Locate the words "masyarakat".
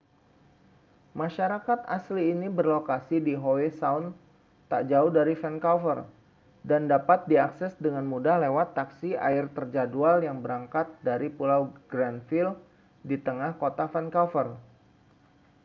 1.21-1.79